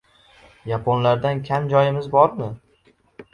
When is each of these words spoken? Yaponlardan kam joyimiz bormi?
Yaponlardan 0.71 1.43
kam 1.51 1.67
joyimiz 1.75 2.09
bormi? 2.17 2.49